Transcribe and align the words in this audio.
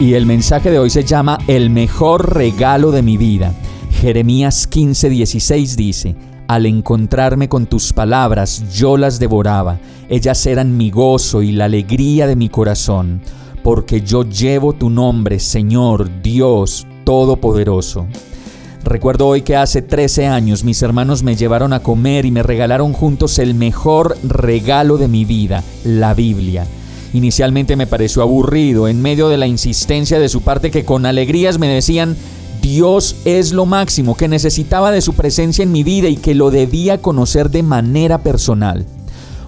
Y 0.00 0.14
el 0.14 0.26
mensaje 0.26 0.70
de 0.70 0.78
hoy 0.78 0.90
se 0.90 1.02
llama 1.02 1.38
El 1.48 1.70
mejor 1.70 2.36
regalo 2.36 2.92
de 2.92 3.02
mi 3.02 3.16
vida. 3.16 3.52
Jeremías 4.00 4.70
15:16 4.70 5.74
dice, 5.74 6.14
al 6.46 6.66
encontrarme 6.66 7.48
con 7.48 7.66
tus 7.66 7.92
palabras, 7.92 8.62
yo 8.72 8.96
las 8.96 9.18
devoraba. 9.18 9.80
Ellas 10.08 10.46
eran 10.46 10.76
mi 10.76 10.92
gozo 10.92 11.42
y 11.42 11.50
la 11.50 11.64
alegría 11.64 12.28
de 12.28 12.36
mi 12.36 12.48
corazón, 12.48 13.20
porque 13.64 14.00
yo 14.02 14.22
llevo 14.22 14.72
tu 14.72 14.88
nombre, 14.88 15.40
Señor, 15.40 16.22
Dios 16.22 16.86
Todopoderoso. 17.02 18.06
Recuerdo 18.84 19.26
hoy 19.26 19.42
que 19.42 19.56
hace 19.56 19.82
13 19.82 20.28
años 20.28 20.62
mis 20.62 20.80
hermanos 20.80 21.24
me 21.24 21.34
llevaron 21.34 21.72
a 21.72 21.80
comer 21.80 22.24
y 22.24 22.30
me 22.30 22.44
regalaron 22.44 22.92
juntos 22.92 23.40
el 23.40 23.54
mejor 23.54 24.16
regalo 24.22 24.96
de 24.96 25.08
mi 25.08 25.24
vida, 25.24 25.64
la 25.84 26.14
Biblia. 26.14 26.66
Inicialmente 27.12 27.76
me 27.76 27.86
pareció 27.86 28.22
aburrido 28.22 28.88
en 28.88 29.00
medio 29.00 29.28
de 29.28 29.38
la 29.38 29.46
insistencia 29.46 30.18
de 30.18 30.28
su 30.28 30.42
parte 30.42 30.70
que 30.70 30.84
con 30.84 31.06
alegrías 31.06 31.58
me 31.58 31.68
decían, 31.68 32.16
Dios 32.60 33.16
es 33.24 33.52
lo 33.52 33.66
máximo, 33.66 34.16
que 34.16 34.28
necesitaba 34.28 34.90
de 34.90 35.00
su 35.00 35.14
presencia 35.14 35.62
en 35.62 35.72
mi 35.72 35.84
vida 35.84 36.08
y 36.08 36.16
que 36.16 36.34
lo 36.34 36.50
debía 36.50 36.98
conocer 36.98 37.50
de 37.50 37.62
manera 37.62 38.18
personal. 38.22 38.84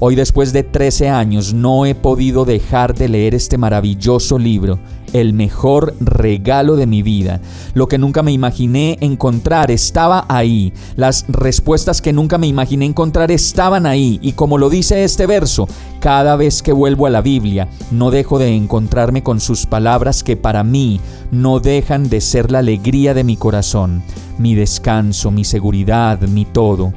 Hoy 0.00 0.16
después 0.16 0.52
de 0.52 0.64
13 0.64 1.08
años 1.10 1.54
no 1.54 1.86
he 1.86 1.94
podido 1.94 2.44
dejar 2.44 2.94
de 2.94 3.08
leer 3.08 3.34
este 3.34 3.56
maravilloso 3.56 4.38
libro, 4.38 4.80
el 5.14 5.32
mejor 5.32 5.94
regalo 6.00 6.76
de 6.76 6.86
mi 6.86 7.02
vida. 7.02 7.40
Lo 7.72 7.88
que 7.88 7.98
nunca 7.98 8.22
me 8.22 8.32
imaginé 8.32 8.98
encontrar 9.00 9.70
estaba 9.70 10.26
ahí. 10.28 10.74
Las 10.96 11.24
respuestas 11.28 12.02
que 12.02 12.12
nunca 12.12 12.36
me 12.36 12.48
imaginé 12.48 12.84
encontrar 12.84 13.30
estaban 13.30 13.86
ahí. 13.86 14.18
Y 14.20 14.32
como 14.32 14.58
lo 14.58 14.68
dice 14.68 15.04
este 15.04 15.26
verso, 15.26 15.68
cada 16.00 16.36
vez 16.36 16.62
que 16.62 16.72
vuelvo 16.72 17.06
a 17.06 17.10
la 17.10 17.22
Biblia, 17.22 17.68
no 17.92 18.10
dejo 18.10 18.38
de 18.38 18.54
encontrarme 18.54 19.22
con 19.22 19.40
sus 19.40 19.66
palabras 19.66 20.24
que 20.24 20.36
para 20.36 20.64
mí 20.64 21.00
no 21.30 21.60
dejan 21.60 22.08
de 22.08 22.20
ser 22.20 22.50
la 22.50 22.58
alegría 22.58 23.14
de 23.14 23.24
mi 23.24 23.36
corazón, 23.36 24.02
mi 24.38 24.56
descanso, 24.56 25.30
mi 25.30 25.44
seguridad, 25.44 26.20
mi 26.22 26.44
todo. 26.44 26.92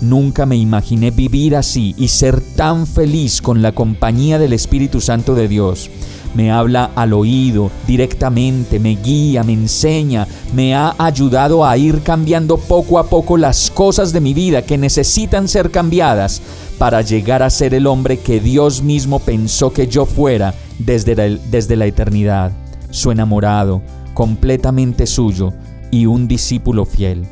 Nunca 0.00 0.46
me 0.46 0.56
imaginé 0.56 1.10
vivir 1.10 1.54
así 1.54 1.94
y 1.98 2.08
ser 2.08 2.40
tan 2.40 2.86
feliz 2.86 3.42
con 3.42 3.60
la 3.60 3.72
compañía 3.72 4.38
del 4.38 4.54
Espíritu 4.54 5.00
Santo 5.00 5.34
de 5.34 5.46
Dios. 5.46 5.90
Me 6.34 6.52
habla 6.52 6.90
al 6.94 7.12
oído 7.12 7.70
directamente, 7.86 8.78
me 8.78 8.96
guía, 8.96 9.42
me 9.42 9.52
enseña, 9.52 10.28
me 10.54 10.74
ha 10.74 10.94
ayudado 10.98 11.64
a 11.64 11.76
ir 11.76 12.02
cambiando 12.02 12.56
poco 12.56 12.98
a 12.98 13.08
poco 13.08 13.36
las 13.36 13.70
cosas 13.70 14.12
de 14.12 14.20
mi 14.20 14.32
vida 14.32 14.62
que 14.62 14.78
necesitan 14.78 15.48
ser 15.48 15.70
cambiadas 15.70 16.40
para 16.78 17.02
llegar 17.02 17.42
a 17.42 17.50
ser 17.50 17.74
el 17.74 17.86
hombre 17.86 18.18
que 18.18 18.40
Dios 18.40 18.82
mismo 18.82 19.18
pensó 19.18 19.72
que 19.72 19.88
yo 19.88 20.06
fuera 20.06 20.54
desde 20.78 21.16
la, 21.16 21.24
desde 21.50 21.76
la 21.76 21.86
eternidad. 21.86 22.52
Su 22.90 23.10
enamorado, 23.10 23.82
completamente 24.14 25.06
suyo 25.06 25.52
y 25.90 26.06
un 26.06 26.28
discípulo 26.28 26.84
fiel. 26.84 27.26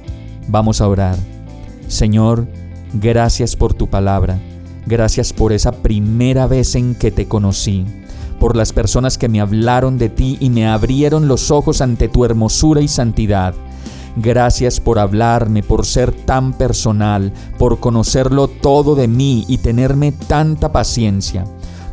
Vamos 0.48 0.80
a 0.80 0.88
orar. 0.88 1.16
Señor, 1.86 2.46
gracias 2.92 3.56
por 3.56 3.74
tu 3.74 3.88
palabra, 3.88 4.38
gracias 4.86 5.32
por 5.32 5.52
esa 5.52 5.72
primera 5.72 6.46
vez 6.46 6.74
en 6.74 6.94
que 6.94 7.10
te 7.10 7.26
conocí, 7.26 7.84
por 8.38 8.56
las 8.56 8.72
personas 8.72 9.18
que 9.18 9.28
me 9.28 9.40
hablaron 9.40 9.98
de 9.98 10.08
ti 10.08 10.36
y 10.40 10.50
me 10.50 10.66
abrieron 10.66 11.28
los 11.28 11.50
ojos 11.50 11.80
ante 11.80 12.08
tu 12.08 12.24
hermosura 12.24 12.80
y 12.80 12.88
santidad. 12.88 13.54
Gracias 14.16 14.80
por 14.80 14.98
hablarme, 14.98 15.62
por 15.62 15.86
ser 15.86 16.12
tan 16.12 16.52
personal, 16.52 17.32
por 17.58 17.78
conocerlo 17.78 18.48
todo 18.48 18.94
de 18.94 19.06
mí 19.06 19.44
y 19.48 19.58
tenerme 19.58 20.12
tanta 20.12 20.72
paciencia, 20.72 21.44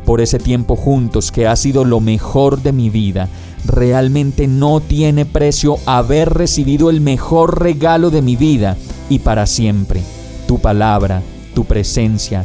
por 0.04 0.20
ese 0.20 0.38
tiempo 0.38 0.76
juntos 0.76 1.30
que 1.30 1.46
ha 1.46 1.54
sido 1.54 1.84
lo 1.84 2.00
mejor 2.00 2.62
de 2.62 2.72
mi 2.72 2.90
vida. 2.90 3.28
Realmente 3.64 4.46
no 4.46 4.80
tiene 4.80 5.24
precio 5.24 5.76
haber 5.86 6.32
recibido 6.32 6.90
el 6.90 7.00
mejor 7.00 7.62
regalo 7.62 8.10
de 8.10 8.22
mi 8.22 8.36
vida 8.36 8.76
y 9.08 9.20
para 9.20 9.46
siempre, 9.46 10.02
tu 10.48 10.58
palabra, 10.58 11.22
tu 11.54 11.64
presencia 11.64 12.44